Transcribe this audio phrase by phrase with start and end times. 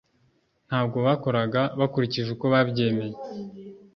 [0.67, 3.15] ntabwo bakoraga bakurikije uko babyemeye;